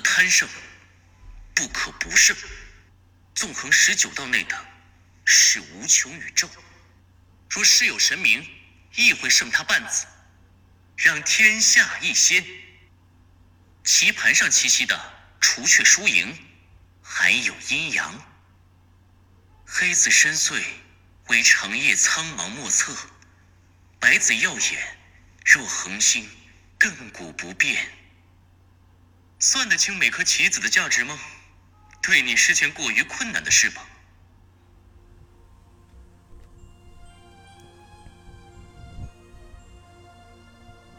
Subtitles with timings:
[0.00, 0.48] 贪胜，
[1.54, 2.36] 不可不胜。
[3.34, 4.66] 纵横十九道内的，
[5.24, 6.48] 是无穷宇宙。
[7.48, 8.46] 若世有神明，
[8.94, 10.06] 亦会胜他半子，
[10.96, 12.44] 让天下一仙。
[13.82, 14.98] 棋盘上栖息的，
[15.40, 16.36] 除却输赢，
[17.02, 18.14] 还有阴阳。
[19.64, 20.62] 黑子深邃，
[21.28, 22.92] 为长夜苍茫莫测；
[23.98, 24.98] 白子耀眼，
[25.44, 26.28] 若恒星，
[26.78, 27.88] 亘古不变。
[29.42, 31.14] 算得清每颗棋子的价值吗？
[32.02, 33.82] 对你是件过于困难的事吧。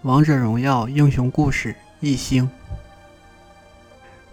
[0.02, 2.50] 王者荣耀英雄故事一星。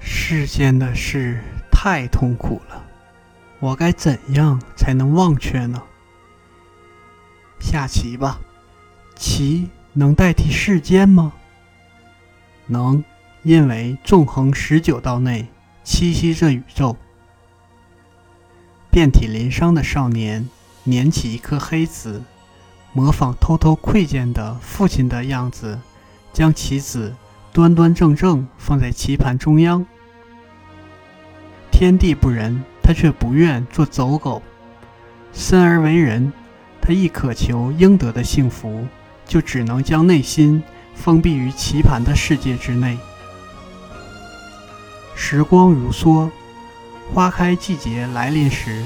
[0.00, 2.82] 世间的事太痛苦了，
[3.58, 5.82] 我该怎样才能忘却呢？
[7.60, 8.40] 下棋吧，
[9.16, 11.34] 棋能代替世间吗？
[12.66, 13.04] 能，
[13.48, 15.48] 因为纵横十九道内
[15.82, 16.94] 栖息着宇宙。
[18.90, 20.46] 遍体鳞伤的少年
[20.84, 22.22] 捻起一颗黑子。
[22.92, 25.80] 模仿偷偷窥见的父亲的样子，
[26.30, 27.14] 将棋子
[27.50, 29.86] 端端正正放在棋盘中央。
[31.70, 34.42] 天地不仁，他却不愿做走狗。
[35.32, 36.30] 生而为人，
[36.82, 38.86] 他一渴求应得的幸福，
[39.26, 40.62] 就只能将内心
[40.94, 42.98] 封闭于棋盘的世界之内。
[45.30, 46.30] 时光如梭，
[47.12, 48.82] 花开季节来临时，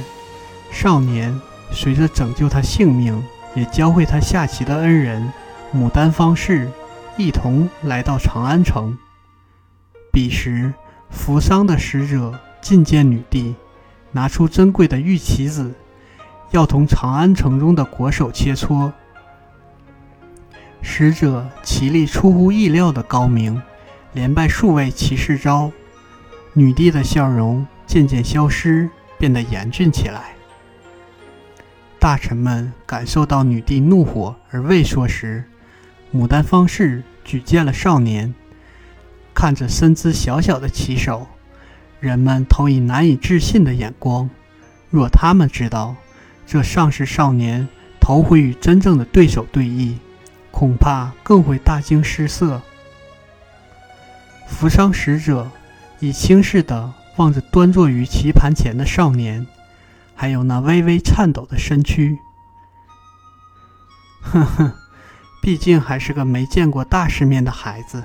[0.73, 1.41] 少年
[1.71, 3.23] 随着拯救他性命。
[3.55, 5.33] 也教会他下棋的恩人
[5.73, 6.69] 牡丹方士
[7.17, 8.99] 一同来到长安城。
[10.11, 10.75] 彼时，
[11.11, 13.55] 扶桑的使者觐见女帝，
[14.11, 15.73] 拿出珍贵的玉棋子，
[16.51, 18.91] 要同长安城中的国手切磋。
[20.83, 23.63] 使者棋力出乎意料的高明，
[24.13, 25.71] 连败数位棋士招。
[26.55, 30.35] 女帝的笑容渐渐消失，变得严峻起来。
[31.99, 35.45] 大臣们感受到女帝怒火而畏缩时，
[36.15, 38.35] 牡丹方士举荐了少年。
[39.35, 41.27] 看着身姿小小的棋手，
[42.01, 44.29] 人们投以难以置信的眼光。
[44.91, 45.97] 若他们知道
[46.47, 47.67] 这尚是少年
[47.99, 49.95] 头回与真正的对手对弈，
[50.51, 52.61] 恐怕更会大惊失色。
[54.47, 55.51] 扶桑使者
[56.03, 59.47] 以轻视地望着端坐于棋盘前的少年。
[60.15, 62.19] 还有那微微颤抖的身躯，
[64.21, 64.73] 哼哼，
[65.41, 68.05] 毕竟还是个没见过大世面的孩子。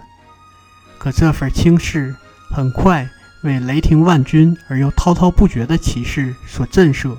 [0.97, 2.15] 可这份轻视
[2.49, 3.09] 很快
[3.43, 7.17] 为雷霆万钧而又滔滔不绝的骑士所震慑。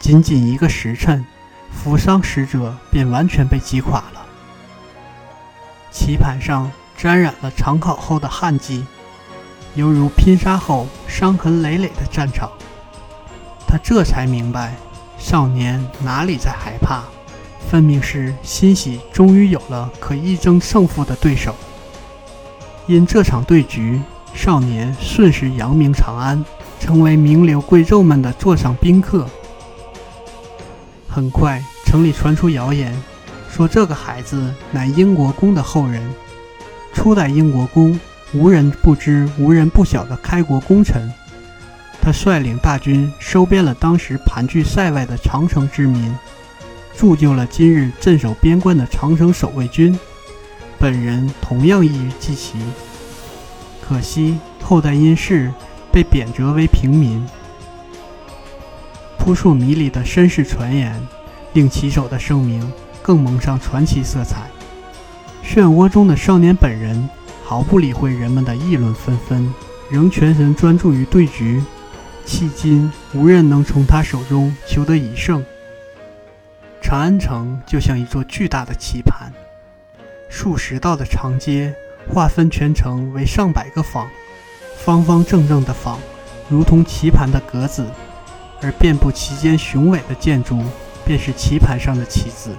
[0.00, 1.24] 仅仅一个时辰，
[1.70, 4.26] 扶桑使者便完全被击垮了。
[5.90, 8.86] 棋盘上沾染了长考后的汗迹，
[9.74, 12.50] 犹如拼杀后伤痕累累的战场。
[13.66, 14.74] 他这才明白，
[15.18, 17.04] 少年哪里在害怕，
[17.70, 21.54] 分明是欣喜，终于有了可一争胜负的对手。
[22.86, 24.00] 因这场对局，
[24.34, 26.44] 少年顺势扬名长安，
[26.78, 29.26] 成为名流贵胄们的座上宾客。
[31.08, 32.94] 很快，城里传出谣言，
[33.50, 36.02] 说这个孩子乃英国公的后人，
[36.92, 37.98] 初代英国公，
[38.32, 41.12] 无人不知、无人不晓的开国功臣。
[42.00, 46.12] 他率领大军收编了当时盘踞塞外的长城之民，
[46.96, 49.96] 铸就了今日镇守边关的长城守卫军。
[50.78, 52.58] 本人同样意于继旗，
[53.80, 55.52] 可惜后代因事
[55.92, 57.24] 被贬谪为平民。
[59.16, 61.00] 扑朔迷离的身世传言，
[61.52, 64.50] 令棋手的声名更蒙上传奇色彩。
[65.44, 67.08] 漩涡中的少年本人
[67.52, 69.52] 毫不理会人们的议论纷纷，
[69.90, 71.62] 仍全神专注于对局。
[72.26, 75.44] 迄今无人能从他手中求得一胜。
[76.80, 79.30] 长安城就像一座巨大的棋盘，
[80.30, 81.74] 数十道的长街
[82.08, 84.08] 划分全城为上百个坊，
[84.78, 85.98] 方方正正的坊
[86.48, 87.86] 如同棋盘的格子，
[88.62, 90.64] 而遍布其间雄伟的建筑
[91.04, 92.56] 便是棋盘上的棋子。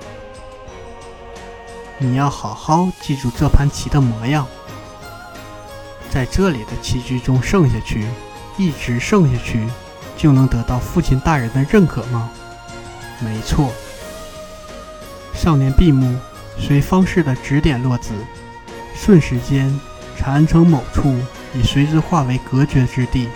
[1.98, 4.48] 你要好好记住这盘棋的模样，
[6.13, 8.06] 在这里的棋局中胜下去。
[8.56, 9.68] 一直胜下去，
[10.15, 12.30] 就能得到父亲大人的认可吗？
[13.19, 13.74] 没错。
[15.33, 16.15] 少年闭目，
[16.60, 18.13] 随方士的指点落子，
[18.94, 19.74] 瞬时间，
[20.15, 21.15] 长安城某处
[21.56, 23.27] 已随之化为隔绝之地。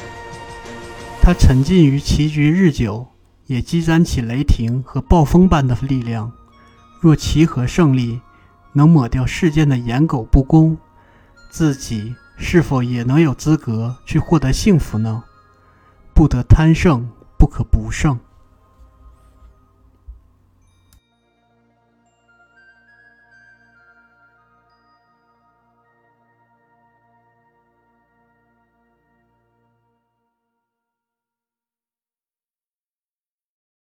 [1.20, 3.08] 他沉浸于棋局日久，
[3.48, 6.32] 也积攒起雷霆和暴风般的力量。
[7.02, 8.22] 若棋和胜利
[8.74, 10.78] 能抹掉世间的颜狗不公，
[11.50, 15.24] 自己是否也能有资格去获得幸福呢？
[16.14, 18.20] 不得贪胜，不可不胜。